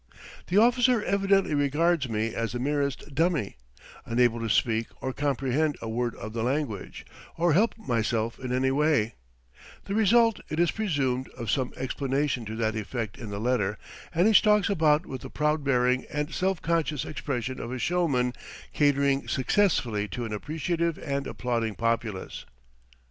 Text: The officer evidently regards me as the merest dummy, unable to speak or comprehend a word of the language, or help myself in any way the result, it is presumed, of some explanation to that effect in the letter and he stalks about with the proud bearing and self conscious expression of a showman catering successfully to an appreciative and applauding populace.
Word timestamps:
The 0.47 0.57
officer 0.57 1.03
evidently 1.03 1.53
regards 1.53 2.09
me 2.09 2.33
as 2.33 2.53
the 2.53 2.59
merest 2.59 3.13
dummy, 3.13 3.57
unable 4.03 4.39
to 4.39 4.49
speak 4.49 4.87
or 4.99 5.13
comprehend 5.13 5.77
a 5.79 5.87
word 5.87 6.15
of 6.15 6.33
the 6.33 6.41
language, 6.41 7.05
or 7.37 7.53
help 7.53 7.77
myself 7.77 8.39
in 8.39 8.51
any 8.51 8.71
way 8.71 9.13
the 9.85 9.93
result, 9.93 10.39
it 10.49 10.59
is 10.59 10.71
presumed, 10.71 11.29
of 11.37 11.51
some 11.51 11.71
explanation 11.77 12.45
to 12.45 12.55
that 12.55 12.75
effect 12.75 13.19
in 13.19 13.29
the 13.29 13.37
letter 13.37 13.77
and 14.11 14.25
he 14.27 14.33
stalks 14.33 14.71
about 14.71 15.05
with 15.05 15.21
the 15.21 15.29
proud 15.29 15.63
bearing 15.63 16.07
and 16.11 16.33
self 16.33 16.63
conscious 16.63 17.05
expression 17.05 17.59
of 17.59 17.71
a 17.71 17.77
showman 17.77 18.33
catering 18.73 19.27
successfully 19.27 20.07
to 20.07 20.25
an 20.25 20.33
appreciative 20.33 20.97
and 20.97 21.27
applauding 21.27 21.75
populace. 21.75 22.47